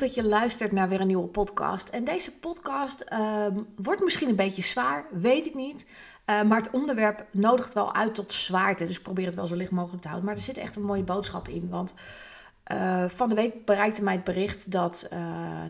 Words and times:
Dat 0.00 0.14
je 0.14 0.24
luistert 0.24 0.72
naar 0.72 0.88
weer 0.88 1.00
een 1.00 1.06
nieuwe 1.06 1.26
podcast. 1.26 1.88
En 1.88 2.04
deze 2.04 2.38
podcast 2.38 3.00
ehm, 3.00 3.58
wordt 3.76 4.02
misschien 4.04 4.28
een 4.28 4.36
beetje 4.36 4.62
zwaar, 4.62 5.06
weet 5.10 5.46
ik 5.46 5.54
niet. 5.54 5.86
Uh, 6.30 6.42
maar 6.42 6.58
het 6.58 6.70
onderwerp 6.70 7.26
nodigt 7.30 7.74
wel 7.74 7.94
uit 7.94 8.14
tot 8.14 8.32
zwaarte. 8.32 8.86
Dus 8.86 8.96
ik 8.96 9.02
probeer 9.02 9.26
het 9.26 9.34
wel 9.34 9.46
zo 9.46 9.56
licht 9.56 9.70
mogelijk 9.70 10.02
te 10.02 10.08
houden. 10.08 10.28
Maar 10.28 10.38
er 10.38 10.44
zit 10.44 10.58
echt 10.58 10.76
een 10.76 10.82
mooie 10.82 11.02
boodschap 11.02 11.48
in. 11.48 11.68
Want 11.68 11.94
uh, 12.72 13.04
van 13.04 13.28
de 13.28 13.34
week 13.34 13.64
bereikte 13.64 14.02
mij 14.02 14.14
het 14.14 14.24
bericht 14.24 14.72
dat 14.72 15.08
uh, 15.12 15.18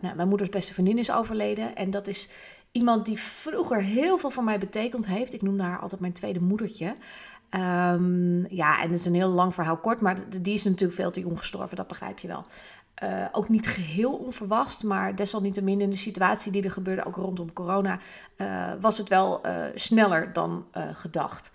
nou, 0.01 0.15
mijn 0.15 0.27
moeders 0.27 0.49
beste 0.49 0.73
vriendin 0.73 0.97
is 0.97 1.11
overleden. 1.11 1.75
En 1.75 1.89
dat 1.89 2.07
is 2.07 2.29
iemand 2.71 3.05
die 3.05 3.19
vroeger 3.19 3.81
heel 3.81 4.17
veel 4.17 4.29
voor 4.29 4.43
mij 4.43 4.59
betekend 4.59 5.07
heeft. 5.07 5.33
Ik 5.33 5.41
noemde 5.41 5.63
haar 5.63 5.79
altijd 5.79 6.01
mijn 6.01 6.13
tweede 6.13 6.41
moedertje. 6.41 6.93
Um, 7.53 8.45
ja, 8.49 8.81
en 8.81 8.89
het 8.89 8.99
is 8.99 9.05
een 9.05 9.13
heel 9.13 9.29
lang 9.29 9.53
verhaal 9.53 9.77
kort, 9.77 10.01
maar 10.01 10.15
die 10.41 10.53
is 10.53 10.63
natuurlijk 10.63 10.99
veel 10.99 11.11
te 11.11 11.19
jong 11.19 11.37
gestorven, 11.37 11.77
dat 11.77 11.87
begrijp 11.87 12.19
je 12.19 12.27
wel. 12.27 12.45
Uh, 13.03 13.25
ook 13.31 13.49
niet 13.49 13.67
geheel 13.67 14.11
onverwacht, 14.11 14.83
maar 14.83 15.15
desalniettemin 15.15 15.81
in 15.81 15.89
de 15.89 15.95
situatie 15.95 16.51
die 16.51 16.63
er 16.63 16.71
gebeurde, 16.71 17.05
ook 17.05 17.15
rondom 17.15 17.53
corona, 17.53 17.99
uh, 18.37 18.71
was 18.79 18.97
het 18.97 19.09
wel 19.09 19.41
uh, 19.45 19.63
sneller 19.75 20.33
dan 20.33 20.65
gedacht. 20.93 21.51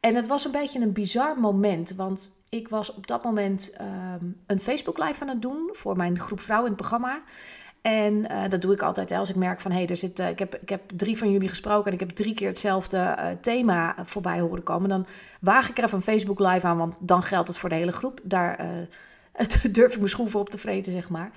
En 0.00 0.14
het 0.14 0.26
was 0.26 0.44
een 0.44 0.50
beetje 0.50 0.80
een 0.80 0.92
bizar 0.92 1.40
moment, 1.40 1.94
want 1.94 2.32
ik 2.48 2.68
was 2.68 2.94
op 2.94 3.06
dat 3.06 3.24
moment 3.24 3.76
um, 4.20 4.36
een 4.46 4.60
Facebook 4.60 4.98
live 4.98 5.22
aan 5.22 5.28
het 5.28 5.42
doen 5.42 5.70
voor 5.72 5.96
mijn 5.96 6.18
groep 6.18 6.40
vrouwen 6.40 6.70
in 6.70 6.76
het 6.76 6.86
programma. 6.86 7.22
En 7.82 8.26
dat 8.48 8.60
doe 8.60 8.72
ik 8.72 8.82
altijd 8.82 9.10
als 9.10 9.30
ik 9.30 9.36
merk 9.36 9.60
van 9.60 9.70
hé, 9.70 9.76
hey, 9.76 9.86
er 9.86 9.96
zit, 9.96 10.18
ik, 10.18 10.38
heb, 10.38 10.54
ik 10.54 10.68
heb 10.68 10.82
drie 10.96 11.18
van 11.18 11.30
jullie 11.32 11.48
gesproken 11.48 11.86
en 11.86 11.92
ik 11.92 12.00
heb 12.00 12.10
drie 12.10 12.34
keer 12.34 12.48
hetzelfde 12.48 13.16
thema 13.40 13.94
voorbij 14.04 14.40
horen 14.40 14.62
komen. 14.62 14.88
Dan 14.88 15.06
waag 15.40 15.68
ik 15.70 15.78
er 15.78 15.84
even 15.84 15.96
een 15.96 16.02
Facebook 16.02 16.38
live 16.38 16.66
aan, 16.66 16.78
want 16.78 16.94
dan 16.98 17.22
geldt 17.22 17.48
het 17.48 17.58
voor 17.58 17.68
de 17.68 17.74
hele 17.74 17.92
groep. 17.92 18.20
Daar 18.22 18.58
durf 19.72 19.94
ik 19.94 20.00
mijn 20.00 20.30
voor 20.30 20.40
op 20.40 20.50
te 20.50 20.58
vreten, 20.58 20.92
zeg 20.92 21.08
maar. 21.08 21.30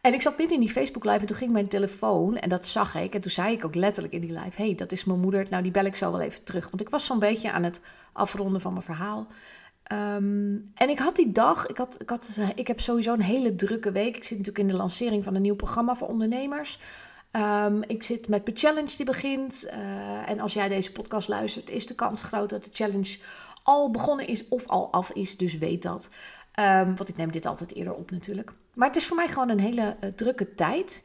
En 0.00 0.14
ik 0.14 0.22
zat 0.22 0.38
midden 0.38 0.56
in 0.56 0.62
die 0.62 0.72
Facebook 0.72 1.04
live 1.04 1.18
en 1.18 1.26
toen 1.26 1.36
ging 1.36 1.52
mijn 1.52 1.68
telefoon 1.68 2.36
en 2.36 2.48
dat 2.48 2.66
zag 2.66 2.94
ik. 2.94 3.14
En 3.14 3.20
toen 3.20 3.30
zei 3.30 3.52
ik 3.52 3.64
ook 3.64 3.74
letterlijk 3.74 4.14
in 4.14 4.20
die 4.20 4.32
live, 4.32 4.62
hey, 4.62 4.74
dat 4.74 4.92
is 4.92 5.04
mijn 5.04 5.20
moeder. 5.20 5.46
Nou, 5.50 5.62
die 5.62 5.72
bel 5.72 5.84
ik 5.84 5.96
zo 5.96 6.10
wel 6.10 6.20
even 6.20 6.44
terug. 6.44 6.64
Want 6.70 6.80
ik 6.80 6.88
was 6.88 7.06
zo'n 7.06 7.18
beetje 7.18 7.52
aan 7.52 7.62
het 7.62 7.80
afronden 8.12 8.60
van 8.60 8.72
mijn 8.72 8.84
verhaal. 8.84 9.26
Um, 9.92 10.72
en 10.74 10.88
ik 10.88 10.98
had 10.98 11.16
die 11.16 11.32
dag, 11.32 11.66
ik, 11.66 11.76
had, 11.76 12.00
ik, 12.00 12.08
had, 12.08 12.36
ik 12.54 12.66
heb 12.66 12.80
sowieso 12.80 13.12
een 13.12 13.22
hele 13.22 13.54
drukke 13.54 13.92
week. 13.92 14.16
Ik 14.16 14.24
zit 14.24 14.38
natuurlijk 14.38 14.64
in 14.64 14.70
de 14.70 14.80
lancering 14.80 15.24
van 15.24 15.34
een 15.34 15.42
nieuw 15.42 15.54
programma 15.54 15.96
voor 15.96 16.08
ondernemers. 16.08 16.78
Um, 17.32 17.82
ik 17.82 18.02
zit 18.02 18.28
met 18.28 18.46
de 18.46 18.52
challenge 18.54 18.96
die 18.96 19.06
begint. 19.06 19.66
Uh, 19.66 20.30
en 20.30 20.40
als 20.40 20.52
jij 20.52 20.68
deze 20.68 20.92
podcast 20.92 21.28
luistert, 21.28 21.70
is 21.70 21.86
de 21.86 21.94
kans 21.94 22.22
groot 22.22 22.50
dat 22.50 22.64
de 22.64 22.70
challenge 22.72 23.18
al 23.62 23.90
begonnen 23.90 24.26
is 24.26 24.48
of 24.48 24.66
al 24.66 24.92
af 24.92 25.10
is. 25.10 25.36
Dus 25.36 25.58
weet 25.58 25.82
dat. 25.82 26.08
Um, 26.60 26.96
want 26.96 27.08
ik 27.08 27.16
neem 27.16 27.32
dit 27.32 27.46
altijd 27.46 27.74
eerder 27.74 27.94
op 27.94 28.10
natuurlijk. 28.10 28.52
Maar 28.74 28.88
het 28.88 28.96
is 28.96 29.06
voor 29.06 29.16
mij 29.16 29.28
gewoon 29.28 29.48
een 29.48 29.60
hele 29.60 29.96
uh, 30.04 30.10
drukke 30.10 30.54
tijd. 30.54 31.04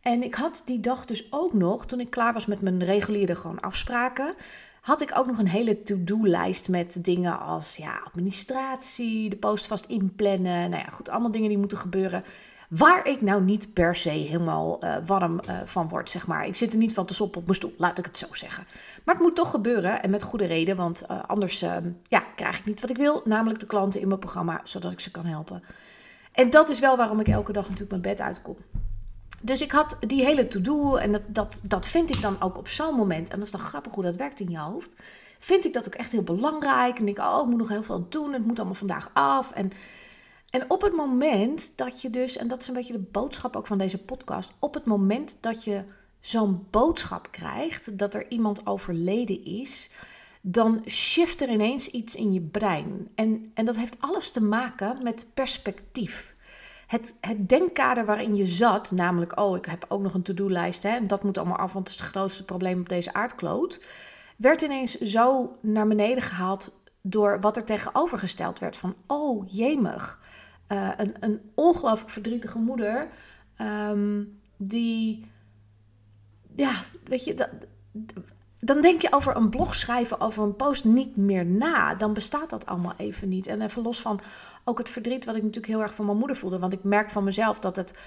En 0.00 0.22
ik 0.22 0.34
had 0.34 0.62
die 0.66 0.80
dag 0.80 1.04
dus 1.04 1.32
ook 1.32 1.52
nog, 1.52 1.86
toen 1.86 2.00
ik 2.00 2.10
klaar 2.10 2.32
was 2.32 2.46
met 2.46 2.60
mijn 2.60 2.84
reguliere 2.84 3.34
gewoon 3.34 3.60
afspraken, 3.60 4.34
had 4.80 5.00
ik 5.00 5.18
ook 5.18 5.26
nog 5.26 5.38
een 5.38 5.48
hele 5.48 5.82
to-do-lijst 5.82 6.68
met 6.68 7.04
dingen 7.04 7.40
als 7.40 7.76
ja, 7.76 8.00
administratie, 8.04 9.30
de 9.30 9.36
post 9.36 9.66
vast 9.66 9.84
inplannen. 9.84 10.70
Nou 10.70 10.82
ja, 10.82 10.90
goed, 10.90 11.08
allemaal 11.08 11.30
dingen 11.30 11.48
die 11.48 11.58
moeten 11.58 11.78
gebeuren. 11.78 12.24
Waar 12.68 13.06
ik 13.06 13.20
nou 13.20 13.42
niet 13.42 13.74
per 13.74 13.96
se 13.96 14.08
helemaal 14.08 14.84
uh, 14.84 14.96
warm 15.06 15.40
uh, 15.48 15.60
van 15.64 15.88
word, 15.88 16.10
zeg 16.10 16.26
maar. 16.26 16.46
Ik 16.46 16.56
zit 16.56 16.72
er 16.72 16.78
niet 16.78 16.92
van 16.92 17.06
te 17.06 17.14
soppen 17.14 17.40
op 17.40 17.46
mijn 17.46 17.56
stoel, 17.56 17.74
laat 17.78 17.98
ik 17.98 18.04
het 18.04 18.18
zo 18.18 18.26
zeggen. 18.30 18.64
Maar 19.04 19.14
het 19.14 19.24
moet 19.24 19.34
toch 19.36 19.50
gebeuren 19.50 20.02
en 20.02 20.10
met 20.10 20.22
goede 20.22 20.46
reden, 20.46 20.76
want 20.76 21.04
uh, 21.10 21.22
anders 21.26 21.60
ja, 22.08 22.24
krijg 22.36 22.58
ik 22.58 22.64
niet 22.64 22.80
wat 22.80 22.90
ik 22.90 22.96
wil. 22.96 23.22
Namelijk 23.24 23.60
de 23.60 23.66
klanten 23.66 24.00
in 24.00 24.08
mijn 24.08 24.20
programma, 24.20 24.60
zodat 24.64 24.92
ik 24.92 25.00
ze 25.00 25.10
kan 25.10 25.24
helpen. 25.24 25.62
En 26.32 26.50
dat 26.50 26.68
is 26.68 26.78
wel 26.78 26.96
waarom 26.96 27.20
ik 27.20 27.28
elke 27.28 27.52
dag 27.52 27.62
natuurlijk 27.62 27.90
mijn 27.90 28.16
bed 28.16 28.20
uitkom. 28.20 28.56
Dus 29.40 29.60
ik 29.60 29.72
had 29.72 29.96
die 30.00 30.24
hele 30.24 30.48
to-do 30.48 30.96
en 30.96 31.12
dat, 31.12 31.26
dat, 31.28 31.60
dat 31.62 31.86
vind 31.86 32.14
ik 32.14 32.22
dan 32.22 32.36
ook 32.40 32.58
op 32.58 32.68
zo'n 32.68 32.94
moment. 32.94 33.28
En 33.28 33.36
dat 33.36 33.44
is 33.44 33.52
dan 33.52 33.60
grappig 33.60 33.94
hoe 33.94 34.04
dat 34.04 34.16
werkt 34.16 34.40
in 34.40 34.50
je 34.50 34.58
hoofd. 34.58 34.90
Vind 35.38 35.64
ik 35.64 35.72
dat 35.72 35.86
ook 35.86 35.94
echt 35.94 36.12
heel 36.12 36.22
belangrijk. 36.22 36.98
En 36.98 37.04
denk 37.04 37.18
ik, 37.18 37.24
oh, 37.24 37.40
ik 37.40 37.46
moet 37.46 37.58
nog 37.58 37.68
heel 37.68 37.82
veel 37.82 38.06
doen. 38.08 38.32
Het 38.32 38.46
moet 38.46 38.58
allemaal 38.58 38.74
vandaag 38.74 39.10
af. 39.12 39.52
En 39.52 39.70
en 40.56 40.70
op 40.70 40.82
het 40.82 40.92
moment 40.92 41.72
dat 41.76 42.00
je 42.00 42.10
dus, 42.10 42.36
en 42.36 42.48
dat 42.48 42.60
is 42.60 42.68
een 42.68 42.74
beetje 42.74 42.92
de 42.92 43.08
boodschap 43.12 43.56
ook 43.56 43.66
van 43.66 43.78
deze 43.78 43.98
podcast, 43.98 44.50
op 44.58 44.74
het 44.74 44.84
moment 44.84 45.38
dat 45.40 45.64
je 45.64 45.84
zo'n 46.20 46.66
boodschap 46.70 47.28
krijgt 47.30 47.98
dat 47.98 48.14
er 48.14 48.30
iemand 48.30 48.66
overleden 48.66 49.44
is, 49.44 49.90
dan 50.40 50.82
shift 50.86 51.42
er 51.42 51.48
ineens 51.48 51.90
iets 51.90 52.14
in 52.14 52.32
je 52.32 52.40
brein. 52.40 53.08
En, 53.14 53.50
en 53.54 53.64
dat 53.64 53.76
heeft 53.76 53.96
alles 54.00 54.30
te 54.30 54.42
maken 54.42 55.02
met 55.02 55.26
perspectief. 55.34 56.34
Het, 56.86 57.14
het 57.20 57.48
denkkader 57.48 58.04
waarin 58.04 58.36
je 58.36 58.46
zat, 58.46 58.90
namelijk, 58.90 59.38
oh, 59.38 59.56
ik 59.56 59.64
heb 59.64 59.84
ook 59.88 60.00
nog 60.00 60.14
een 60.14 60.22
to-do-lijst 60.22 60.84
en 60.84 61.06
dat 61.06 61.22
moet 61.22 61.38
allemaal 61.38 61.58
af, 61.58 61.72
want 61.72 61.88
het 61.88 61.96
is 61.96 62.02
het 62.02 62.10
grootste 62.10 62.44
probleem 62.44 62.80
op 62.80 62.88
deze 62.88 63.12
aardkloot, 63.12 63.80
werd 64.36 64.62
ineens 64.62 64.98
zo 64.98 65.56
naar 65.60 65.86
beneden 65.86 66.22
gehaald 66.22 66.76
door 67.00 67.40
wat 67.40 67.56
er 67.56 67.64
tegenovergesteld 67.64 68.58
werd 68.58 68.76
van, 68.76 68.94
oh, 69.06 69.44
jemig. 69.46 70.20
Uh, 70.72 70.90
een, 70.96 71.14
een 71.20 71.40
ongelooflijk 71.54 72.10
verdrietige 72.10 72.58
moeder. 72.58 73.08
Um, 73.90 74.38
die, 74.56 75.24
ja, 76.56 76.72
weet 77.04 77.24
je, 77.24 77.34
dat, 77.34 77.48
dan 78.60 78.80
denk 78.80 79.02
je 79.02 79.12
over 79.12 79.36
een 79.36 79.50
blog 79.50 79.74
schrijven, 79.74 80.20
over 80.20 80.42
een 80.42 80.56
post 80.56 80.84
niet 80.84 81.16
meer 81.16 81.46
na. 81.46 81.94
Dan 81.94 82.12
bestaat 82.12 82.50
dat 82.50 82.66
allemaal 82.66 82.94
even 82.96 83.28
niet. 83.28 83.46
En 83.46 83.60
even 83.60 83.82
los 83.82 84.00
van 84.00 84.20
ook 84.64 84.78
het 84.78 84.88
verdriet 84.88 85.24
wat 85.24 85.36
ik 85.36 85.42
natuurlijk 85.42 85.72
heel 85.72 85.82
erg 85.82 85.94
van 85.94 86.04
mijn 86.04 86.18
moeder 86.18 86.36
voelde. 86.36 86.58
Want 86.58 86.72
ik 86.72 86.84
merk 86.84 87.10
van 87.10 87.24
mezelf 87.24 87.58
dat 87.58 87.76
het 87.76 87.98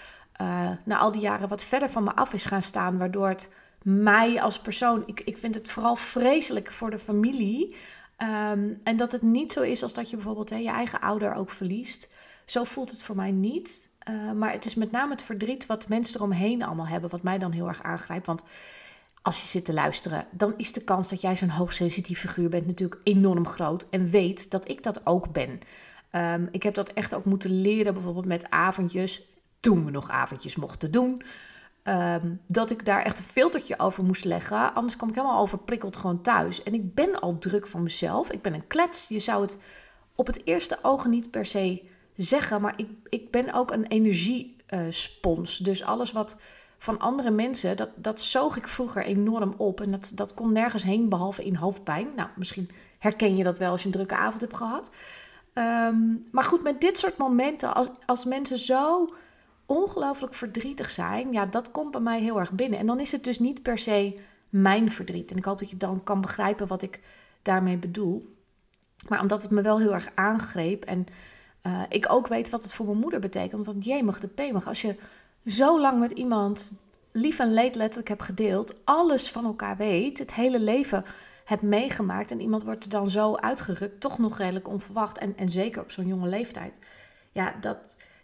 uh, 0.41 0.69
na 0.85 0.97
al 0.97 1.11
die 1.11 1.21
jaren 1.21 1.49
wat 1.49 1.63
verder 1.63 1.89
van 1.89 2.03
me 2.03 2.15
af 2.15 2.33
is 2.33 2.45
gaan 2.45 2.61
staan. 2.61 2.97
Waardoor 2.97 3.27
het 3.27 3.53
mij 3.83 4.41
als 4.41 4.59
persoon, 4.59 5.03
ik, 5.05 5.21
ik 5.25 5.37
vind 5.37 5.55
het 5.55 5.71
vooral 5.71 5.95
vreselijk 5.95 6.71
voor 6.71 6.89
de 6.89 6.99
familie. 6.99 7.75
Um, 8.51 8.79
en 8.83 8.97
dat 8.97 9.11
het 9.11 9.21
niet 9.21 9.51
zo 9.51 9.61
is 9.61 9.83
als 9.83 9.93
dat 9.93 10.09
je 10.09 10.15
bijvoorbeeld 10.15 10.49
hè, 10.49 10.55
je 10.55 10.69
eigen 10.69 11.01
ouder 11.01 11.33
ook 11.33 11.51
verliest. 11.51 12.09
Zo 12.49 12.63
voelt 12.63 12.91
het 12.91 13.03
voor 13.03 13.15
mij 13.15 13.31
niet. 13.31 13.87
Uh, 14.09 14.31
maar 14.31 14.51
het 14.51 14.65
is 14.65 14.75
met 14.75 14.91
name 14.91 15.11
het 15.11 15.23
verdriet 15.23 15.65
wat 15.65 15.87
mensen 15.87 16.15
eromheen 16.15 16.63
allemaal 16.63 16.87
hebben, 16.87 17.09
wat 17.09 17.21
mij 17.21 17.37
dan 17.37 17.51
heel 17.51 17.67
erg 17.67 17.83
aangrijpt. 17.83 18.25
Want 18.25 18.43
als 19.21 19.41
je 19.41 19.47
zit 19.47 19.65
te 19.65 19.73
luisteren, 19.73 20.25
dan 20.31 20.53
is 20.57 20.73
de 20.73 20.83
kans 20.83 21.09
dat 21.09 21.21
jij 21.21 21.35
zo'n 21.35 21.49
hoogsensitief 21.49 22.19
figuur 22.19 22.49
bent 22.49 22.67
natuurlijk 22.67 23.01
enorm 23.03 23.47
groot. 23.47 23.85
En 23.89 24.09
weet 24.09 24.51
dat 24.51 24.69
ik 24.69 24.83
dat 24.83 25.05
ook 25.05 25.31
ben. 25.31 25.59
Um, 26.11 26.47
ik 26.51 26.63
heb 26.63 26.73
dat 26.73 26.93
echt 26.93 27.13
ook 27.13 27.25
moeten 27.25 27.61
leren, 27.61 27.93
bijvoorbeeld 27.93 28.25
met 28.25 28.49
avondjes, 28.49 29.21
toen 29.59 29.85
we 29.85 29.91
nog 29.91 30.09
avondjes 30.09 30.55
mochten 30.55 30.91
doen. 30.91 31.21
Um, 31.83 32.41
dat 32.47 32.71
ik 32.71 32.85
daar 32.85 33.01
echt 33.01 33.19
een 33.19 33.25
filtertje 33.25 33.79
over 33.79 34.03
moest 34.03 34.25
leggen. 34.25 34.73
Anders 34.73 34.95
kwam 34.95 35.09
ik 35.09 35.15
helemaal 35.15 35.41
overprikkeld 35.41 35.97
gewoon 35.97 36.21
thuis. 36.21 36.63
En 36.63 36.73
ik 36.73 36.95
ben 36.95 37.19
al 37.19 37.38
druk 37.38 37.67
van 37.67 37.83
mezelf. 37.83 38.31
Ik 38.31 38.41
ben 38.41 38.53
een 38.53 38.67
klets. 38.67 39.07
Je 39.07 39.19
zou 39.19 39.41
het 39.41 39.61
op 40.15 40.27
het 40.27 40.41
eerste 40.45 40.79
oog 40.81 41.05
niet 41.05 41.31
per 41.31 41.45
se 41.45 41.97
zeggen, 42.24 42.62
maar 42.62 42.74
ik, 42.75 42.88
ik 43.10 43.31
ben 43.31 43.54
ook 43.54 43.71
een 43.71 43.86
energiespons. 43.86 45.57
dus 45.57 45.83
alles 45.83 46.12
wat 46.12 46.38
van 46.77 47.00
andere 47.00 47.30
mensen, 47.30 47.77
dat, 47.77 47.89
dat 47.95 48.21
zoog 48.21 48.57
ik 48.57 48.68
vroeger 48.68 49.04
enorm 49.04 49.54
op. 49.57 49.81
En 49.81 49.92
dat, 49.92 50.12
dat 50.16 50.33
kon 50.33 50.51
nergens 50.51 50.83
heen 50.83 51.10
behalve 51.10 51.45
in 51.45 51.56
hoofdpijn. 51.56 52.07
Nou, 52.16 52.30
misschien 52.36 52.69
herken 52.98 53.38
je 53.38 53.44
dat 53.44 53.60
wel 53.60 53.71
als 53.71 53.81
je 53.81 53.86
een 53.86 53.94
drukke 53.94 54.16
avond 54.16 54.42
hebt 54.42 54.56
gehad. 54.56 54.92
Um, 55.54 56.25
maar 56.31 56.44
goed, 56.44 56.63
met 56.63 56.81
dit 56.81 56.98
soort 56.98 57.18
momenten, 57.18 57.74
als, 57.74 57.89
als 58.06 58.25
mensen 58.25 58.57
zo 58.57 59.13
ongelooflijk 59.65 60.33
verdrietig 60.33 60.89
zijn, 60.89 61.31
ja, 61.31 61.45
dat 61.45 61.72
komt 61.72 61.92
bij 61.92 62.01
mij 62.01 62.22
heel 62.22 62.39
erg 62.39 62.51
binnen. 62.51 62.80
En 62.80 62.86
dan 62.86 63.00
is 63.00 63.12
het 63.12 63.24
dus 63.24 63.39
niet 63.39 63.62
per 63.62 63.77
se 63.77 64.19
mijn 64.50 64.92
verdriet. 64.92 65.31
En 65.31 65.38
ik 65.38 65.45
hoop 65.45 65.60
dat 65.60 65.69
je 65.69 65.77
dan 65.77 66.04
kan 66.04 66.22
begrijpen 66.22 66.68
wat 66.68 66.81
ik 66.81 67.01
daarmee 67.42 67.77
bedoel. 67.77 68.36
Maar 69.07 69.22
omdat 69.22 69.42
het 69.42 69.51
me 69.51 69.62
wel 69.62 69.80
heel 69.80 69.94
erg 69.94 70.10
aangreep 70.15 70.86
en 70.86 71.06
uh, 71.63 71.81
ik 71.89 72.06
ook 72.09 72.27
weet 72.27 72.50
wat 72.50 72.63
het 72.63 72.73
voor 72.73 72.85
mijn 72.85 72.97
moeder 72.97 73.19
betekent. 73.19 73.65
Want 73.65 73.85
jemig 73.85 74.19
de 74.19 74.27
pemig, 74.27 74.67
als 74.67 74.81
je 74.81 74.95
zo 75.45 75.79
lang 75.79 76.00
met 76.00 76.11
iemand 76.11 76.71
lief 77.11 77.39
en 77.39 77.53
leed 77.53 77.75
letterlijk 77.75 78.09
hebt 78.09 78.23
gedeeld, 78.23 78.75
alles 78.83 79.31
van 79.31 79.45
elkaar 79.45 79.77
weet, 79.77 80.19
het 80.19 80.33
hele 80.33 80.59
leven 80.59 81.06
hebt 81.45 81.61
meegemaakt 81.61 82.31
en 82.31 82.41
iemand 82.41 82.63
wordt 82.63 82.83
er 82.83 82.89
dan 82.89 83.09
zo 83.09 83.35
uitgerukt, 83.35 84.01
toch 84.01 84.17
nog 84.17 84.38
redelijk 84.38 84.67
onverwacht 84.67 85.17
en, 85.17 85.38
en 85.38 85.51
zeker 85.51 85.81
op 85.81 85.91
zo'n 85.91 86.07
jonge 86.07 86.27
leeftijd. 86.27 86.79
Ja, 87.31 87.56
dat, 87.62 87.77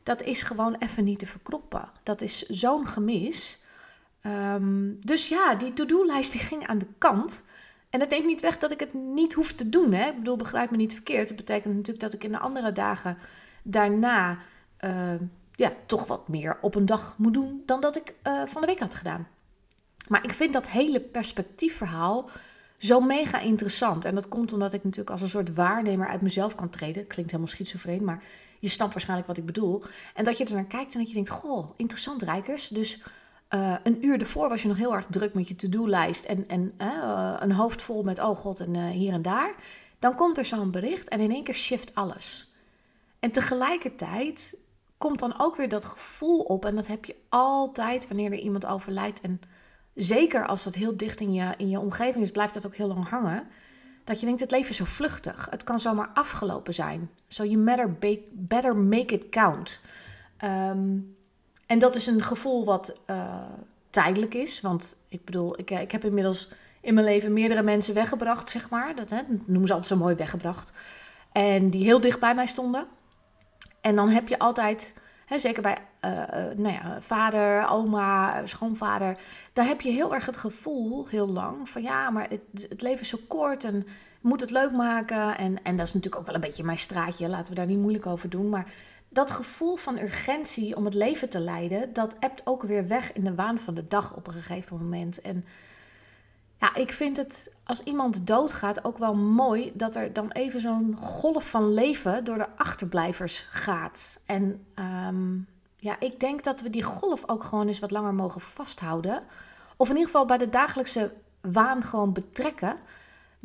dat 0.04 0.22
is 0.22 0.42
gewoon 0.42 0.76
even 0.76 1.04
niet 1.04 1.20
te 1.20 1.26
verkroppen. 1.26 1.90
Dat 2.04 2.22
is 2.22 2.42
zo'n 2.42 2.88
gemis. 2.88 3.60
Um, 4.26 4.98
dus 5.00 5.28
ja, 5.28 5.56
die 5.56 5.74
to-do-lijst 5.74 6.32
die 6.32 6.42
ging 6.42 6.68
aan 6.68 6.78
de 6.78 6.88
kant. 6.98 7.46
En 7.96 8.02
dat 8.02 8.10
neemt 8.10 8.26
niet 8.26 8.42
weg 8.42 8.58
dat 8.58 8.72
ik 8.72 8.80
het 8.80 8.94
niet 8.94 9.34
hoef 9.34 9.54
te 9.54 9.70
doen. 9.70 9.94
Hè? 9.94 10.08
Ik 10.10 10.16
bedoel, 10.16 10.38
begrijp 10.38 10.72
me 10.72 10.78
niet 10.78 10.94
verkeerd. 10.94 11.28
Het 11.28 11.38
betekent 11.38 11.74
natuurlijk 11.74 12.00
dat 12.00 12.14
ik 12.14 12.24
in 12.24 12.32
de 12.32 12.40
andere 12.40 12.72
dagen 12.72 13.18
daarna 13.64 14.38
uh, 14.86 15.14
ja, 15.52 15.74
toch 15.86 16.08
wat 16.08 16.28
meer 16.28 16.58
op 16.62 16.76
een 16.76 16.86
dag 16.86 17.16
moet 17.18 17.34
doen 17.34 17.64
dan 17.66 17.82
dat 17.82 17.98
ik 17.98 18.16
uh, 18.24 18.42
van 18.46 18.62
de 18.62 18.68
week 18.68 18.80
had 18.80 18.96
gedaan. 18.96 19.28
Maar 20.08 20.24
ik 20.24 20.34
vind 20.34 20.54
dat 20.54 20.70
hele 20.70 21.02
perspectiefverhaal 21.02 22.30
zo 22.78 23.00
mega 23.00 23.40
interessant. 23.40 24.06
En 24.06 24.16
dat 24.16 24.28
komt 24.28 24.54
omdat 24.54 24.74
ik 24.74 24.84
natuurlijk 24.84 25.12
als 25.12 25.22
een 25.22 25.28
soort 25.28 25.54
waarnemer 25.54 26.08
uit 26.08 26.22
mezelf 26.22 26.56
kan 26.56 26.70
treden. 26.70 27.08
Klinkt 27.08 27.32
helemaal 27.32 27.54
schizofreen, 27.54 28.04
maar 28.04 28.24
je 28.60 28.70
snapt 28.70 28.94
waarschijnlijk 28.94 29.28
wat 29.28 29.38
ik 29.38 29.46
bedoel. 29.46 29.84
En 30.14 30.24
dat 30.24 30.38
je 30.38 30.46
er 30.46 30.54
naar 30.54 30.66
kijkt 30.66 30.94
en 30.94 31.00
dat 31.00 31.08
je 31.08 31.14
denkt: 31.14 31.30
Goh, 31.30 31.70
interessant, 31.76 32.22
Rijkers. 32.22 32.68
Dus 32.68 33.02
uh, 33.50 33.76
een 33.84 34.06
uur 34.06 34.20
ervoor 34.20 34.50
was 34.50 34.62
je 34.62 34.68
nog 34.68 34.78
heel 34.78 34.94
erg 34.94 35.06
druk 35.10 35.34
met 35.34 35.48
je 35.48 35.56
to-do-lijst 35.56 36.26
en, 36.26 36.48
en 36.48 36.72
uh, 36.82 37.36
een 37.40 37.52
hoofd 37.52 37.82
vol 37.82 38.04
met: 38.04 38.20
Oh 38.20 38.36
god, 38.36 38.60
en 38.60 38.74
uh, 38.74 38.90
hier 38.90 39.14
en 39.14 39.22
daar. 39.22 39.56
Dan 40.00 40.16
komt 40.16 40.38
er 40.38 40.46
zo'n 40.46 40.72
bericht 40.72 41.10
en 41.10 41.20
in 41.20 41.32
één 41.32 41.44
keer 41.44 41.56
shift 41.56 41.96
alles. 41.96 42.54
En 43.20 43.32
tegelijkertijd 43.32 44.64
komt 44.98 45.20
dan 45.20 45.40
ook 45.40 45.56
weer 45.56 45.70
dat 45.70 45.86
gevoel 45.86 46.40
op. 46.40 46.66
En 46.66 46.76
dat 46.76 46.88
heb 46.88 47.06
je 47.06 47.16
altijd 47.30 48.08
wanneer 48.08 48.32
er 48.32 48.40
iemand 48.40 48.66
overlijdt. 48.66 49.22
En 49.22 49.42
zeker 49.94 50.46
als 50.46 50.64
dat 50.64 50.76
heel 50.76 50.98
dicht 50.98 51.22
in 51.22 51.34
je, 51.34 51.54
in 51.58 51.70
je 51.70 51.80
omgeving 51.80 52.24
is, 52.24 52.32
blijft 52.32 52.54
dat 52.54 52.66
ook 52.66 52.76
heel 52.76 52.88
lang 52.88 53.10
hangen. 53.10 53.48
Dat 54.04 54.20
je 54.20 54.26
denkt, 54.26 54.42
het 54.42 54.52
leven 54.52 54.70
is 54.70 54.78
zo 54.78 54.86
vluchtig. 54.86 55.48
Het 55.50 55.64
kan 55.64 55.80
zomaar 55.80 56.10
afgelopen 56.14 56.74
zijn. 56.74 57.10
So 57.28 57.44
you 57.44 57.64
better, 57.64 57.96
better 58.32 58.78
make 58.78 59.14
it 59.14 59.30
count. 59.30 59.82
Um, 60.44 61.16
en 61.66 61.80
dat 61.80 61.96
is 61.96 62.08
een 62.08 62.24
gevoel 62.24 62.66
wat 62.66 63.00
uh, 63.10 63.44
tijdelijk 63.90 64.34
is. 64.34 64.62
Want 64.62 64.98
ik 65.08 65.26
bedoel, 65.26 65.60
ik, 65.60 65.70
ik 65.70 65.92
heb 65.92 66.06
inmiddels 66.06 66.52
in 66.82 66.94
mijn 66.94 67.06
leven 67.06 67.34
meerdere 67.34 67.64
mensen 67.64 67.94
weggebracht, 67.94 68.50
zeg 68.50 68.70
maar. 68.70 68.96
Dat, 68.96 69.10
hè, 69.10 69.22
noemen 69.28 69.68
ze 69.68 69.74
altijd 69.74 69.86
zo 69.86 70.04
mooi 70.04 70.16
weggebracht. 70.16 70.72
En 71.32 71.70
die 71.70 71.84
heel 71.84 72.02
dicht 72.02 72.20
bij 72.20 72.36
mij 72.36 72.48
stonden. 72.48 72.88
En 73.82 73.96
dan 73.96 74.10
heb 74.10 74.28
je 74.28 74.40
altijd 74.40 74.94
He, 75.26 75.40
zeker 75.40 75.62
bij 75.62 75.78
uh, 76.06 76.12
nou 76.56 76.74
ja, 76.74 76.98
vader, 77.02 77.68
oma, 77.68 78.42
schoonvader. 78.46 79.18
Daar 79.54 79.66
heb 79.66 79.82
je 79.82 79.92
heel 79.92 80.14
erg 80.14 80.26
het 80.26 80.38
gevoel, 80.38 81.08
heel 81.08 81.28
lang, 81.28 81.70
van 81.70 81.82
ja, 81.82 82.10
maar 82.10 82.30
het, 82.30 82.68
het 82.70 82.82
leven 82.82 83.02
is 83.02 83.10
zo 83.10 83.18
kort 83.28 83.64
en 83.64 83.88
moet 84.26 84.42
het 84.42 84.52
leuk 84.52 84.72
maken. 84.72 85.38
En, 85.38 85.64
en 85.64 85.76
dat 85.76 85.88
is 85.88 85.94
natuurlijk 85.94 86.22
ook 86.22 86.26
wel 86.26 86.36
een 86.36 86.42
beetje 86.42 86.64
mijn 86.64 86.78
straatje, 86.78 87.28
laten 87.28 87.50
we 87.50 87.56
daar 87.56 87.66
niet 87.66 87.80
moeilijk 87.80 88.06
over 88.06 88.30
doen. 88.30 88.50
Maar 88.50 88.72
dat 89.10 89.32
gevoel 89.32 89.76
van 89.76 90.00
urgentie 90.00 90.76
om 90.76 90.86
het 90.86 90.94
leven 90.94 91.30
te 91.30 91.40
leiden, 91.40 91.94
dat 91.94 92.16
ebt 92.20 92.42
ook 92.44 92.64
weer 92.64 92.88
weg 92.88 93.14
in 93.14 93.24
de 93.24 93.36
waan 93.36 93.60
van 93.60 93.74
de 93.74 93.88
dag 93.88 94.16
op 94.16 94.28
een 94.28 94.34
gegeven 94.34 94.78
moment. 94.78 95.22
En 95.22 95.46
ja, 96.60 96.76
ik 96.76 96.92
vind 96.92 97.18
het 97.18 97.52
als 97.64 97.84
iemand 97.84 98.28
doodgaat 98.28 98.86
ook 98.86 98.98
wel 98.98 99.16
mooi 99.16 99.72
dat 99.74 99.96
er 99.96 100.14
dan 100.14 100.32
even 100.32 100.62
zo'n 100.62 100.98
golf 101.00 101.50
van 101.50 101.74
leven 101.74 102.24
door 102.24 102.38
de 102.38 102.56
achterblijvers 102.56 103.46
gaat. 103.50 104.22
En 104.26 104.66
ehm, 104.74 105.38
ja, 105.78 106.00
ik 106.00 106.20
denk 106.20 106.44
dat 106.44 106.62
we 106.62 106.70
die 106.70 106.84
golf 106.84 107.30
ook 107.30 107.44
gewoon 107.44 107.68
eens 107.68 107.80
wat 107.80 107.92
langer 107.92 108.14
mogen 108.14 108.42
vasthouden. 108.42 109.24
Of 109.78 109.90
in 109.90 109.96
ieder 109.96 110.12
geval 110.12 110.26
bij 110.26 110.38
de 110.38 110.50
dagelijkse 110.50 111.14
waan 111.42 111.84
gewoon 111.84 112.14
betrekken. 112.14 112.78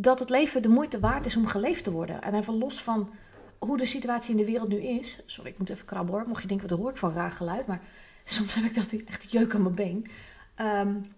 Dat 0.01 0.19
het 0.19 0.31
leven 0.31 0.63
de 0.63 0.69
moeite 0.69 1.01
waard 1.01 1.27
is 1.27 1.37
om 1.37 1.47
geleefd 1.47 1.85
te 1.85 1.91
worden. 1.91 2.23
En 2.23 2.35
even 2.35 2.59
los 2.59 2.83
van 2.83 3.11
hoe 3.59 3.77
de 3.77 3.87
situatie 3.87 4.31
in 4.31 4.37
de 4.37 4.45
wereld 4.45 4.69
nu 4.69 4.83
is. 4.83 5.23
Sorry, 5.27 5.51
ik 5.51 5.59
moet 5.59 5.71
even 5.71 5.85
krabben 5.85 6.15
hoor. 6.15 6.29
Mocht 6.29 6.43
je 6.43 6.49
denken, 6.49 6.69
wat 6.69 6.79
hoor 6.79 6.91
ik 6.91 6.97
van 6.97 7.13
raar 7.13 7.31
geluid. 7.31 7.67
Maar 7.67 7.81
soms 8.25 8.55
heb 8.55 8.65
ik 8.65 8.75
dat 8.75 8.93
echt 9.07 9.33
jeuk 9.33 9.55
aan 9.55 9.63
mijn 9.63 9.75
been. 9.75 10.07
Um, 10.61 11.13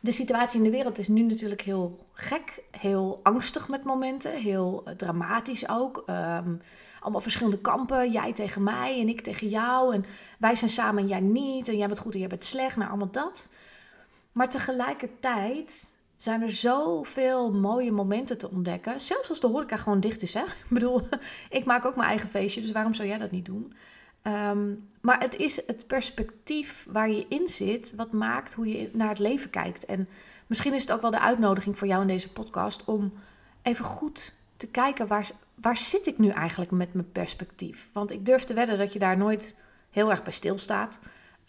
de 0.00 0.12
situatie 0.12 0.58
in 0.58 0.64
de 0.64 0.70
wereld 0.70 0.98
is 0.98 1.08
nu 1.08 1.22
natuurlijk 1.22 1.60
heel 1.60 2.06
gek, 2.12 2.62
heel 2.70 3.20
angstig 3.22 3.68
met 3.68 3.84
momenten, 3.84 4.32
heel 4.32 4.82
eh, 4.84 4.94
dramatisch 4.94 5.68
ook. 5.68 6.04
Um, 6.06 6.60
allemaal 7.00 7.20
verschillende 7.20 7.60
kampen, 7.60 8.12
jij 8.12 8.32
tegen 8.32 8.62
mij 8.62 9.00
en 9.00 9.08
ik 9.08 9.20
tegen 9.20 9.48
jou. 9.48 9.94
En 9.94 10.04
wij 10.38 10.54
zijn 10.54 10.70
samen 10.70 11.02
en 11.02 11.08
jij 11.08 11.20
niet. 11.20 11.68
En 11.68 11.76
jij 11.76 11.86
bent 11.86 11.98
goed 11.98 12.14
en 12.14 12.20
jij 12.20 12.28
bent 12.28 12.44
slecht. 12.44 12.76
Nou, 12.76 12.88
allemaal 12.88 13.10
dat. 13.10 13.48
Maar 14.32 14.50
tegelijkertijd 14.50 15.92
zijn 16.16 16.42
er 16.42 16.50
zoveel 16.50 17.52
mooie 17.52 17.92
momenten 17.92 18.38
te 18.38 18.50
ontdekken. 18.50 19.00
Zelfs 19.00 19.28
als 19.28 19.40
de 19.40 19.46
horeca 19.46 19.76
gewoon 19.76 20.00
dicht 20.00 20.22
is. 20.22 20.34
Hè? 20.34 20.42
Ik 20.64 20.68
bedoel, 20.68 21.00
ik 21.50 21.64
maak 21.64 21.84
ook 21.84 21.96
mijn 21.96 22.08
eigen 22.08 22.28
feestje, 22.28 22.60
dus 22.60 22.72
waarom 22.72 22.94
zou 22.94 23.08
jij 23.08 23.18
dat 23.18 23.30
niet 23.30 23.44
doen? 23.44 23.72
Um, 24.26 24.88
maar 25.00 25.20
het 25.20 25.36
is 25.36 25.66
het 25.66 25.86
perspectief 25.86 26.86
waar 26.90 27.10
je 27.10 27.26
in 27.28 27.48
zit, 27.48 27.94
wat 27.94 28.12
maakt 28.12 28.54
hoe 28.54 28.68
je 28.68 28.90
naar 28.92 29.08
het 29.08 29.18
leven 29.18 29.50
kijkt. 29.50 29.84
En 29.84 30.08
misschien 30.46 30.74
is 30.74 30.80
het 30.80 30.92
ook 30.92 31.00
wel 31.00 31.10
de 31.10 31.20
uitnodiging 31.20 31.78
voor 31.78 31.86
jou 31.86 32.00
in 32.00 32.08
deze 32.08 32.32
podcast 32.32 32.84
om 32.84 33.12
even 33.62 33.84
goed 33.84 34.34
te 34.56 34.66
kijken 34.66 35.06
waar, 35.06 35.30
waar 35.54 35.76
zit 35.76 36.06
ik 36.06 36.18
nu 36.18 36.28
eigenlijk 36.28 36.70
met 36.70 36.94
mijn 36.94 37.12
perspectief. 37.12 37.88
Want 37.92 38.10
ik 38.10 38.26
durf 38.26 38.44
te 38.44 38.54
wedden 38.54 38.78
dat 38.78 38.92
je 38.92 38.98
daar 38.98 39.16
nooit 39.16 39.56
heel 39.90 40.10
erg 40.10 40.22
bij 40.22 40.32
stilstaat. 40.32 40.98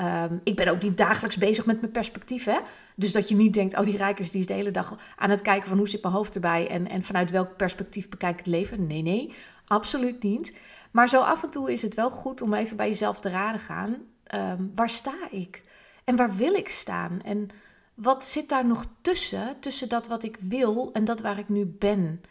Um, 0.02 0.42
ik 0.44 0.56
ben 0.56 0.68
ook 0.68 0.82
niet 0.82 0.98
dagelijks 0.98 1.38
bezig 1.38 1.66
met 1.66 1.82
mijn 1.82 1.92
perspectief. 1.92 2.44
Hè? 2.46 2.60
Dus 2.96 3.12
dat 3.12 3.30
je 3.30 3.36
niet 3.36 3.54
denkt, 3.54 3.78
oh 3.78 3.86
die 3.86 3.98
rijkers 3.98 4.32
die 4.32 4.42
is 4.42 4.48
de 4.48 4.54
hele 4.54 4.72
dag 4.72 4.98
aan 5.16 5.30
het 5.30 5.42
kijken 5.42 5.68
van 5.68 5.78
hoe 5.78 5.90
zit 5.90 6.02
mijn 6.02 6.14
hoofd 6.14 6.36
erbij 6.36 6.68
en, 6.70 6.90
en 6.90 7.04
vanuit 7.04 7.32
welk 7.32 7.58
perspectief 7.58 8.10
bekijk 8.10 8.32
ik 8.32 8.46
het 8.46 8.48
leven. 8.48 8.88
Nee, 8.88 9.02
nee, 9.02 9.34
absoluut 9.68 10.24
niet. 10.24 10.54
Maar 10.92 11.10
zo 11.10 11.22
af 11.22 11.44
en 11.44 11.50
toe 11.50 11.72
is 11.72 11.82
het 11.82 11.96
wel 11.96 12.12
goed 12.12 12.42
om 12.42 12.54
even 12.54 12.78
bij 12.78 12.88
jezelf 12.88 13.20
te 13.20 13.30
raden 13.30 13.60
gaan. 13.60 13.96
Um, 14.36 14.72
waar 14.76 14.90
sta 14.90 15.16
ik? 15.32 15.64
En 16.04 16.16
waar 16.16 16.36
wil 16.36 16.54
ik 16.54 16.70
staan? 16.70 17.22
En 17.24 17.48
wat 17.94 18.26
zit 18.26 18.50
daar 18.50 18.66
nog 18.66 18.86
tussen? 19.02 19.56
Tussen 19.60 19.90
dat 19.90 20.08
wat 20.08 20.24
ik 20.24 20.38
wil 20.42 20.90
en 20.94 21.06
dat 21.06 21.22
waar 21.22 21.38
ik 21.38 21.50
nu 21.50 21.66
ben. 21.66 22.22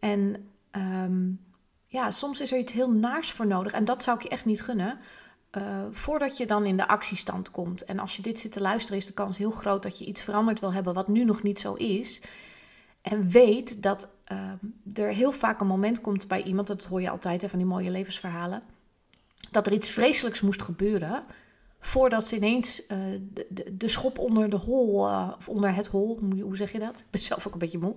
En 0.00 0.48
um, 0.76 1.40
ja, 1.86 2.10
soms 2.10 2.40
is 2.40 2.52
er 2.52 2.58
iets 2.58 2.72
heel 2.72 2.90
naars 2.90 3.32
voor 3.32 3.46
nodig. 3.46 3.72
En 3.72 3.84
dat 3.84 4.02
zou 4.02 4.16
ik 4.16 4.22
je 4.22 4.28
echt 4.28 4.44
niet 4.44 4.62
gunnen. 4.62 4.98
Uh, 5.56 5.84
voordat 5.90 6.36
je 6.36 6.46
dan 6.46 6.64
in 6.64 6.76
de 6.76 6.88
actiestand 6.88 7.50
komt. 7.50 7.84
En 7.84 7.98
als 7.98 8.16
je 8.16 8.22
dit 8.22 8.38
zit 8.38 8.52
te 8.52 8.60
luisteren, 8.60 8.98
is 8.98 9.06
de 9.06 9.12
kans 9.12 9.38
heel 9.38 9.50
groot 9.50 9.82
dat 9.82 9.98
je 9.98 10.04
iets 10.04 10.22
veranderd 10.22 10.60
wil 10.60 10.72
hebben 10.72 10.94
wat 10.94 11.08
nu 11.08 11.24
nog 11.24 11.42
niet 11.42 11.60
zo 11.60 11.74
is. 11.74 12.22
En 13.02 13.28
weet 13.28 13.82
dat 13.82 14.08
uh, 14.32 14.52
er 15.04 15.14
heel 15.14 15.32
vaak 15.32 15.60
een 15.60 15.66
moment 15.66 16.00
komt 16.00 16.28
bij 16.28 16.42
iemand, 16.42 16.66
dat 16.66 16.84
hoor 16.84 17.00
je 17.00 17.10
altijd 17.10 17.42
hè, 17.42 17.48
van 17.48 17.58
die 17.58 17.68
mooie 17.68 17.90
levensverhalen, 17.90 18.62
dat 19.50 19.66
er 19.66 19.72
iets 19.72 19.90
vreselijks 19.90 20.40
moest 20.40 20.62
gebeuren 20.62 21.24
voordat 21.80 22.28
ze 22.28 22.36
ineens 22.36 22.82
uh, 22.82 22.98
de, 23.48 23.76
de, 23.76 23.88
schop 23.88 24.18
onder 24.18 24.50
de 24.50 24.56
hol, 24.56 24.98
of 25.38 25.48
onder 25.48 25.74
het 25.74 25.86
hol, 25.86 26.18
hoe 26.40 26.56
zeg 26.56 26.72
je 26.72 26.78
dat? 26.78 26.98
Ik 26.98 27.10
ben 27.10 27.20
zelf 27.20 27.46
ook 27.46 27.52
een 27.52 27.58
beetje 27.58 27.78
moe, 27.78 27.94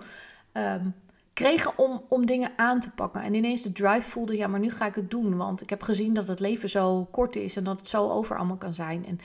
um, 0.53 0.93
kregen 1.33 1.77
om, 1.77 2.03
om 2.09 2.25
dingen 2.25 2.51
aan 2.55 2.79
te 2.79 2.91
pakken. 2.91 3.21
En 3.21 3.33
ineens 3.33 3.61
de 3.61 3.71
drive 3.71 4.09
voelde, 4.09 4.37
ja, 4.37 4.47
maar 4.47 4.59
nu 4.59 4.71
ga 4.71 4.85
ik 4.85 4.95
het 4.95 5.11
doen, 5.11 5.37
want 5.37 5.61
ik 5.61 5.69
heb 5.69 5.81
gezien 5.81 6.13
dat 6.13 6.27
het 6.27 6.39
leven 6.39 6.69
zo 6.69 7.07
kort 7.11 7.35
is 7.35 7.55
en 7.55 7.63
dat 7.63 7.77
het 7.77 7.89
zo 7.89 8.09
over 8.09 8.37
allemaal 8.37 8.57
kan 8.57 8.73
zijn. 8.73 9.05
En 9.05 9.19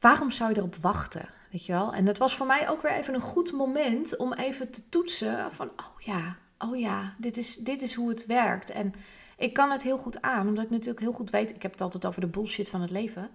waarom 0.00 0.30
zou 0.30 0.50
je 0.50 0.56
erop 0.56 0.76
wachten? 0.76 1.28
Weet 1.50 1.66
je 1.66 1.72
wel? 1.72 1.94
En 1.94 2.04
dat 2.04 2.18
was 2.18 2.36
voor 2.36 2.46
mij 2.46 2.68
ook 2.68 2.82
weer 2.82 2.92
even 2.92 3.14
een 3.14 3.20
goed 3.20 3.52
moment 3.52 4.16
om 4.16 4.32
even 4.32 4.70
te 4.70 4.88
toetsen 4.88 5.52
van, 5.52 5.68
oh 5.68 6.00
ja, 6.00 6.36
oh 6.58 6.78
ja, 6.78 7.14
dit 7.18 7.36
is, 7.36 7.56
dit 7.56 7.82
is 7.82 7.94
hoe 7.94 8.08
het 8.08 8.26
werkt. 8.26 8.70
En 8.70 8.94
ik 9.36 9.52
kan 9.52 9.70
het 9.70 9.82
heel 9.82 9.98
goed 9.98 10.22
aan, 10.22 10.48
omdat 10.48 10.64
ik 10.64 10.70
natuurlijk 10.70 11.00
heel 11.00 11.12
goed 11.12 11.30
weet, 11.30 11.54
ik 11.54 11.62
heb 11.62 11.72
het 11.72 11.80
altijd 11.80 12.06
over 12.06 12.20
de 12.20 12.26
bullshit 12.26 12.68
van 12.68 12.80
het 12.80 12.90
leven. 12.90 13.30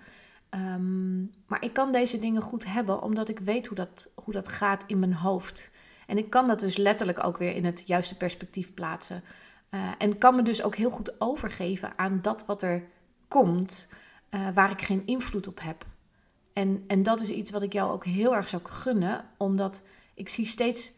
Um, 0.50 1.32
maar 1.48 1.64
ik 1.64 1.74
kan 1.74 1.92
deze 1.92 2.20
dingen 2.20 2.42
goed 2.42 2.66
hebben, 2.66 3.02
omdat 3.02 3.30
ik 3.30 3.40
weet 3.40 3.68
hoe 3.68 3.76
dat, 3.76 4.10
hoe 4.16 4.34
dat 4.34 4.48
gaat 4.48 4.84
in 4.88 5.00
mijn 5.00 5.14
hoofd. 5.14 5.72
En 6.08 6.18
ik 6.18 6.30
kan 6.30 6.48
dat 6.48 6.60
dus 6.60 6.78
letterlijk 6.78 7.24
ook 7.24 7.38
weer 7.38 7.56
in 7.56 7.66
het 7.66 7.84
juiste 7.86 8.18
perspectief 8.18 8.74
plaatsen. 8.74 9.24
Uh, 9.72 9.92
en 9.98 10.18
kan 10.18 10.36
me 10.36 10.42
dus 10.42 10.64
ook 10.64 10.76
heel 10.76 10.90
goed 10.90 11.22
overgeven 11.22 11.94
aan 11.96 12.20
dat 12.22 12.46
wat 12.46 12.62
er 12.62 12.84
komt, 13.28 13.90
uh, 14.32 14.50
waar 14.54 14.72
ik 14.72 14.82
geen 14.82 15.04
invloed 15.06 15.48
op 15.48 15.60
heb. 15.62 15.86
En, 16.54 16.84
en 16.88 17.04
dat 17.04 17.20
is 17.20 17.30
iets 17.30 17.52
wat 17.52 17.62
ik 17.62 17.74
jou 17.74 17.92
ook 17.92 18.06
heel 18.06 18.36
erg 18.36 18.48
zou 18.48 18.62
gunnen, 18.66 19.26
omdat 19.38 19.82
ik 20.14 20.30
zie 20.30 20.46
steeds, 20.46 20.94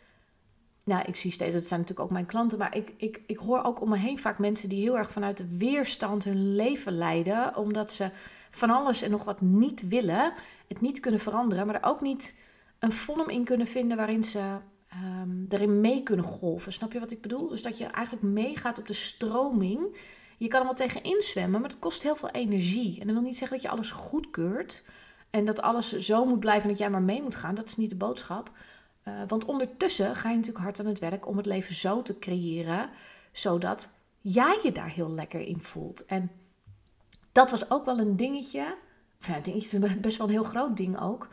nou, 0.84 1.04
ik 1.06 1.16
zie 1.16 1.32
steeds, 1.32 1.54
dat 1.54 1.66
zijn 1.66 1.80
natuurlijk 1.80 2.08
ook 2.08 2.14
mijn 2.14 2.26
klanten, 2.26 2.58
maar 2.58 2.76
ik, 2.76 2.94
ik, 2.98 3.22
ik 3.28 3.38
hoor 3.38 3.64
ook 3.64 3.82
om 3.82 3.90
me 3.90 3.98
heen 3.98 4.20
vaak 4.20 4.38
mensen 4.38 4.70
die 4.70 4.82
heel 4.82 4.98
erg 4.98 5.12
vanuit 5.12 5.38
de 5.38 5.58
weerstand 5.58 6.24
hun 6.24 6.56
leven 6.56 6.98
leiden, 6.98 7.56
omdat 7.56 7.92
ze 7.92 8.10
van 8.52 8.70
alles 8.70 9.02
en 9.02 9.12
nog 9.12 9.24
wat 9.24 9.42
niet 9.42 9.88
willen, 9.88 10.34
het 10.68 10.82
niet 10.82 11.00
kunnen 11.00 11.20
veranderen, 11.20 11.66
maar 11.66 11.76
er 11.76 11.90
ook 11.90 12.02
niet 12.02 12.40
een 12.80 12.92
vorm 12.92 13.30
in 13.30 13.44
kunnen 13.44 13.68
vinden 13.68 13.98
waarin 13.98 14.24
ze 14.24 14.58
um, 14.94 15.46
erin 15.50 15.82
mee 15.82 16.04
kunnen 16.04 16.26
golven. 16.26 16.74
Snap 16.74 16.94
je 16.94 17.00
wat 17.00 17.12
ik 17.12 17.22
bedoel? 17.22 17.48
Dus 17.48 17.62
dat 17.62 17.78
je 17.78 17.86
eigenlijk 17.86 18.26
meegaat 18.26 18.80
op 18.80 18.88
de 18.88 18.94
stroming. 18.94 19.98
Je 20.38 20.48
kan 20.48 20.60
er 20.60 20.66
wel 20.66 20.76
tegen 20.76 21.04
inzwemmen, 21.04 21.62
maar 21.62 21.70
het 21.70 21.80
kost 21.80 22.04
heel 22.04 22.16
veel 22.16 22.30
energie. 22.30 23.00
En 23.00 23.06
dat 23.06 23.16
wil 23.16 23.26
niet 23.26 23.38
zeggen 23.38 23.58
dat 23.58 23.66
je 23.66 23.72
alles 23.72 23.92
goedkeurt. 23.92 24.84
En 25.30 25.46
dat 25.46 25.62
alles 25.62 25.98
zo 25.98 26.26
moet 26.26 26.40
blijven 26.40 26.64
en 26.64 26.70
dat 26.70 26.78
jij 26.78 26.90
maar 26.90 27.02
mee 27.02 27.22
moet 27.22 27.36
gaan. 27.36 27.56
Dat 27.56 27.68
is 27.68 27.78
niet 27.78 27.90
de 27.90 27.96
boodschap. 27.96 28.52
Uh, 29.08 29.22
want 29.28 29.46
ondertussen 29.46 30.16
ga 30.16 30.30
je 30.30 30.36
natuurlijk 30.36 30.64
hard 30.64 30.80
aan 30.80 30.86
het 30.86 31.00
werk 31.00 31.28
om 31.28 31.38
het 31.38 31.46
leven 31.46 31.76
zo 31.76 32.02
te 32.02 32.20
creëren, 32.20 32.90
zodat 33.32 33.90
jij 34.22 34.60
je 34.64 34.72
daar 34.72 34.90
heel 34.90 35.12
lekker 35.12 35.40
in 35.40 35.62
voelt. 35.62 36.06
En 36.06 36.32
dat 37.32 37.52
was 37.52 37.72
ook 37.72 37.86
wel 37.86 38.00
een 38.00 38.16
dingetje. 38.16 38.76
Ja, 39.20 39.40
dingetje 39.40 39.80
is 39.80 40.00
best 40.00 40.18
wel 40.18 40.28
een 40.28 40.34
heel 40.34 40.44
groot 40.44 40.78
ding 40.78 41.02
ook. 41.02 41.28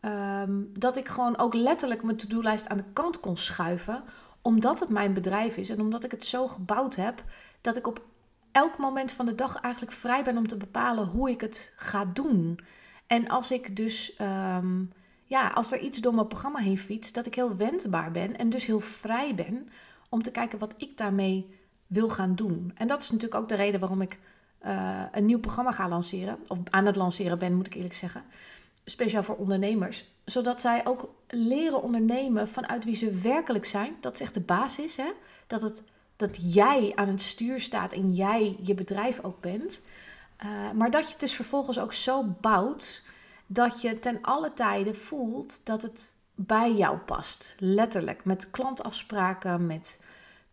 Ehm, 0.00 0.62
dat 0.72 0.96
ik 0.96 1.08
gewoon 1.08 1.38
ook 1.38 1.54
letterlijk 1.54 2.02
mijn 2.02 2.16
to-do-lijst 2.16 2.68
aan 2.68 2.76
de 2.76 2.92
kant 2.92 3.20
kon 3.20 3.36
schuiven. 3.36 4.02
Omdat 4.42 4.80
het 4.80 4.88
mijn 4.88 5.12
bedrijf 5.12 5.56
is 5.56 5.70
en 5.70 5.80
omdat 5.80 6.04
ik 6.04 6.10
het 6.10 6.24
zo 6.24 6.46
gebouwd 6.46 6.94
heb 6.94 7.24
dat 7.60 7.76
ik 7.76 7.86
op 7.86 8.02
elk 8.52 8.78
moment 8.78 9.12
van 9.12 9.26
de 9.26 9.34
dag 9.34 9.60
eigenlijk 9.60 9.94
vrij 9.94 10.24
ben 10.24 10.36
om 10.36 10.48
te 10.48 10.56
bepalen 10.56 11.06
hoe 11.06 11.30
ik 11.30 11.40
het 11.40 11.72
ga 11.76 12.04
doen. 12.04 12.60
En 13.06 13.28
als 13.28 13.50
ik 13.50 13.76
dus, 13.76 14.16
ehm, 14.16 14.84
ja, 15.24 15.48
als 15.48 15.72
er 15.72 15.78
iets 15.78 15.98
door 15.98 16.14
mijn 16.14 16.26
programma 16.26 16.58
heen 16.58 16.78
fietst, 16.78 17.14
dat 17.14 17.26
ik 17.26 17.34
heel 17.34 17.56
wendbaar 17.56 18.10
ben 18.10 18.36
en 18.36 18.50
dus 18.50 18.66
heel 18.66 18.80
vrij 18.80 19.34
ben 19.34 19.68
om 20.08 20.22
te 20.22 20.30
kijken 20.30 20.58
wat 20.58 20.74
ik 20.76 20.96
daarmee 20.96 21.58
wil 21.86 22.08
gaan 22.08 22.34
doen. 22.34 22.72
En 22.74 22.86
dat 22.86 23.02
is 23.02 23.10
natuurlijk 23.10 23.40
ook 23.40 23.48
de 23.48 23.54
reden 23.54 23.80
waarom 23.80 24.00
ik 24.00 24.18
uh, 24.66 25.02
een 25.12 25.24
nieuw 25.24 25.40
programma 25.40 25.72
ga 25.72 25.88
lanceren. 25.88 26.38
Of 26.46 26.58
aan 26.64 26.86
het 26.86 26.96
lanceren 26.96 27.38
ben, 27.38 27.54
moet 27.54 27.66
ik 27.66 27.74
eerlijk 27.74 27.94
zeggen. 27.94 28.22
Speciaal 28.90 29.22
voor 29.22 29.36
ondernemers. 29.36 30.04
Zodat 30.24 30.60
zij 30.60 30.86
ook 30.86 31.14
leren 31.28 31.82
ondernemen 31.82 32.48
vanuit 32.48 32.84
wie 32.84 32.94
ze 32.94 33.10
werkelijk 33.12 33.64
zijn. 33.64 33.96
Dat 34.00 34.14
is 34.14 34.20
echt 34.20 34.34
de 34.34 34.40
basis. 34.40 34.96
Hè? 34.96 35.12
Dat, 35.46 35.62
het, 35.62 35.82
dat 36.16 36.54
jij 36.54 36.92
aan 36.94 37.08
het 37.08 37.22
stuur 37.22 37.60
staat 37.60 37.92
en 37.92 38.12
jij 38.12 38.56
je 38.60 38.74
bedrijf 38.74 39.20
ook 39.22 39.40
bent. 39.40 39.82
Uh, 40.44 40.70
maar 40.70 40.90
dat 40.90 41.04
je 41.04 41.10
het 41.10 41.20
dus 41.20 41.34
vervolgens 41.34 41.78
ook 41.78 41.92
zo 41.92 42.24
bouwt 42.40 43.04
dat 43.46 43.80
je 43.80 43.94
ten 43.94 44.18
alle 44.22 44.52
tijden 44.52 44.96
voelt 44.96 45.66
dat 45.66 45.82
het 45.82 46.14
bij 46.34 46.72
jou 46.72 46.98
past. 46.98 47.54
Letterlijk. 47.58 48.24
Met 48.24 48.50
klantafspraken, 48.50 49.66
met 49.66 50.04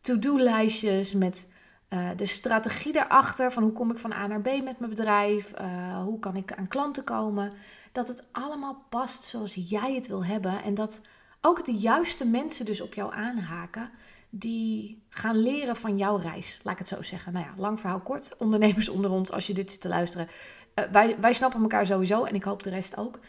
to-do-lijstjes, 0.02 1.14
met 1.14 1.52
uh, 1.90 2.10
de 2.16 2.26
strategie 2.26 2.94
daarachter. 2.94 3.52
Van 3.52 3.64
hoe 3.64 3.72
kom 3.72 3.92
ik 3.92 3.98
van 3.98 4.14
A 4.14 4.28
naar 4.28 4.42
B 4.42 4.46
met 4.64 4.80
mijn 4.80 4.90
bedrijf? 4.90 5.54
Uh, 5.62 6.04
hoe 6.04 6.20
kan 6.20 6.36
ik 6.36 6.54
aan 6.54 6.68
klanten 6.68 7.04
komen? 7.04 7.54
Dat 7.98 8.08
het 8.08 8.24
allemaal 8.32 8.86
past 8.90 9.24
zoals 9.24 9.54
jij 9.54 9.94
het 9.96 10.08
wil 10.08 10.26
hebben. 10.26 10.64
En 10.64 10.74
dat 10.74 11.02
ook 11.42 11.66
de 11.66 11.74
juiste 11.74 12.26
mensen 12.26 12.66
dus 12.66 12.82
op 12.82 12.94
jou 12.94 13.14
aanhaken. 13.14 13.90
Die 14.30 15.02
gaan 15.10 15.38
leren 15.38 15.76
van 15.76 15.98
jouw 15.98 16.18
reis. 16.18 16.60
Laat 16.64 16.74
ik 16.74 16.80
het 16.80 16.88
zo 16.88 17.02
zeggen. 17.02 17.34
Nou 17.34 17.46
ja, 17.46 17.54
lang 17.58 17.80
verhaal 17.80 18.00
kort. 18.00 18.38
Ondernemers 18.38 18.90
onder 18.90 19.12
ons, 19.12 19.32
als 19.32 19.48
je 19.48 19.54
dit 19.54 19.72
zit 19.72 19.82
te 19.82 19.88
luisteren. 19.88 20.28
Uh, 20.76 20.86
wij, 20.92 21.20
wij 21.20 21.34
snappen 21.34 21.62
elkaar 21.62 21.86
sowieso. 21.86 22.24
En 22.24 22.36
ik 22.36 22.44
hoop 22.44 22.64
de 22.64 22.70
rest 22.70 22.98
ook. 22.98 23.20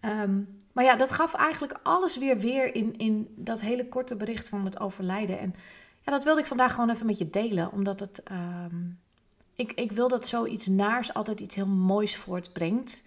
Um, 0.00 0.62
maar 0.72 0.84
ja, 0.84 0.96
dat 0.96 1.12
gaf 1.12 1.34
eigenlijk 1.34 1.78
alles 1.82 2.18
weer 2.18 2.38
weer 2.38 2.74
in, 2.74 2.98
in 2.98 3.34
dat 3.36 3.60
hele 3.60 3.88
korte 3.88 4.16
bericht 4.16 4.48
van 4.48 4.64
het 4.64 4.80
overlijden. 4.80 5.38
En 5.38 5.54
ja, 6.00 6.12
dat 6.12 6.24
wilde 6.24 6.40
ik 6.40 6.46
vandaag 6.46 6.74
gewoon 6.74 6.90
even 6.90 7.06
met 7.06 7.18
je 7.18 7.30
delen. 7.30 7.72
Omdat 7.72 8.00
het. 8.00 8.22
Ehm, 8.22 8.76
ik, 9.54 9.72
ik 9.72 9.92
wil 9.92 10.08
dat 10.08 10.26
zoiets 10.26 10.66
naars 10.66 11.14
altijd 11.14 11.40
iets 11.40 11.54
heel 11.54 11.66
moois 11.66 12.16
voortbrengt. 12.16 13.02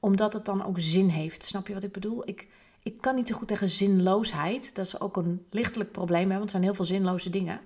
Omdat 0.00 0.32
het 0.32 0.44
dan 0.44 0.64
ook 0.64 0.78
zin 0.78 1.08
heeft. 1.08 1.44
Snap 1.44 1.66
je 1.66 1.74
wat 1.74 1.82
ik 1.82 1.92
bedoel? 1.92 2.28
Ik, 2.28 2.48
ik 2.82 3.00
kan 3.00 3.14
niet 3.14 3.28
zo 3.28 3.34
goed 3.34 3.48
tegen 3.48 3.68
zinloosheid. 3.68 4.74
Dat 4.74 4.86
is 4.86 5.00
ook 5.00 5.16
een 5.16 5.46
lichtelijk 5.50 5.92
probleem, 5.92 6.30
hè, 6.30 6.36
want 6.36 6.44
er 6.44 6.50
zijn 6.50 6.62
heel 6.62 6.74
veel 6.74 6.84
zinloze 6.84 7.30
dingen. 7.30 7.60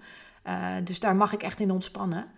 Uh, 0.46 0.76
dus 0.84 1.00
daar 1.00 1.16
mag 1.16 1.32
ik 1.32 1.42
echt 1.42 1.60
in 1.60 1.70
ontspannen. 1.70 2.30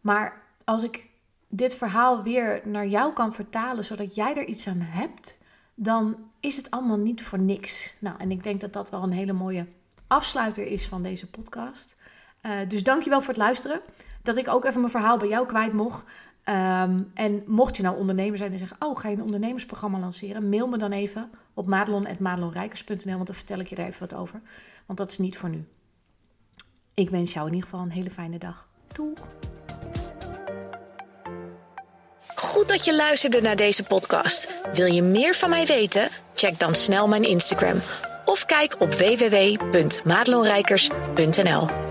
Maar 0.00 0.42
als 0.64 0.82
ik 0.82 1.06
dit 1.48 1.74
verhaal 1.74 2.22
weer 2.22 2.60
naar 2.64 2.86
jou 2.86 3.12
kan 3.12 3.34
vertalen, 3.34 3.84
zodat 3.84 4.14
jij 4.14 4.36
er 4.36 4.44
iets 4.44 4.68
aan 4.68 4.80
hebt, 4.80 5.38
dan 5.74 6.16
is 6.40 6.56
het 6.56 6.70
allemaal 6.70 6.98
niet 6.98 7.22
voor 7.22 7.38
niks. 7.38 7.96
Nou, 8.00 8.18
en 8.18 8.30
ik 8.30 8.42
denk 8.42 8.60
dat 8.60 8.72
dat 8.72 8.90
wel 8.90 9.02
een 9.02 9.12
hele 9.12 9.32
mooie 9.32 9.66
afsluiter 10.06 10.66
is 10.66 10.86
van 10.86 11.02
deze 11.02 11.26
podcast. 11.26 11.96
Uh, 12.42 12.52
dus 12.68 12.82
dankjewel 12.82 13.20
voor 13.20 13.28
het 13.28 13.42
luisteren. 13.42 13.80
Dat 14.22 14.36
ik 14.36 14.48
ook 14.48 14.64
even 14.64 14.80
mijn 14.80 14.92
verhaal 14.92 15.18
bij 15.18 15.28
jou 15.28 15.46
kwijt 15.46 15.72
mocht. 15.72 16.04
Um, 16.48 17.10
en 17.14 17.42
mocht 17.46 17.76
je 17.76 17.82
nou 17.82 17.96
ondernemer 17.96 18.38
zijn 18.38 18.52
en 18.52 18.58
zeggen: 18.58 18.76
Oh, 18.80 18.98
ga 18.98 19.08
je 19.08 19.16
een 19.16 19.22
ondernemersprogramma 19.22 19.98
lanceren? 19.98 20.48
Mail 20.48 20.66
me 20.66 20.78
dan 20.78 20.92
even 20.92 21.30
op 21.54 21.66
madelon.madelonrijkers.nl, 21.66 23.14
want 23.14 23.26
dan 23.26 23.36
vertel 23.36 23.58
ik 23.58 23.66
je 23.66 23.76
er 23.76 23.86
even 23.86 24.00
wat 24.00 24.14
over. 24.14 24.40
Want 24.86 24.98
dat 24.98 25.10
is 25.10 25.18
niet 25.18 25.38
voor 25.38 25.48
nu. 25.48 25.64
Ik 26.94 27.10
wens 27.10 27.32
jou 27.32 27.46
in 27.46 27.54
ieder 27.54 27.70
geval 27.70 27.84
een 27.84 27.92
hele 27.92 28.10
fijne 28.10 28.38
dag. 28.38 28.68
Doeg! 28.92 29.28
Goed 32.34 32.68
dat 32.68 32.84
je 32.84 32.96
luisterde 32.96 33.40
naar 33.40 33.56
deze 33.56 33.84
podcast. 33.84 34.54
Wil 34.72 34.86
je 34.86 35.02
meer 35.02 35.34
van 35.34 35.50
mij 35.50 35.66
weten? 35.66 36.08
Check 36.34 36.58
dan 36.58 36.74
snel 36.74 37.08
mijn 37.08 37.24
Instagram 37.24 37.80
of 38.24 38.44
kijk 38.44 38.80
op 38.80 38.94
www.madelonrijkers.nl. 38.94 41.85